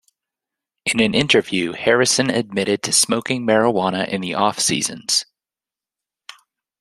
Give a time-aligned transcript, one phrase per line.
[0.87, 5.25] In an interview, Harrison admitted to smoking marijuana in the offseasons.